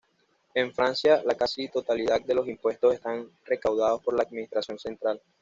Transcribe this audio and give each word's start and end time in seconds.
En 0.55 0.73
Francia 0.73 1.21
la 1.25 1.35
casi 1.35 1.67
totalidad 1.67 2.21
de 2.23 2.33
los 2.33 2.47
impuestos 2.47 2.91
están 2.95 3.29
recaudados 3.45 4.01
por 4.01 4.15
la 4.15 4.23
administración 4.23 4.79
central. 4.79 5.21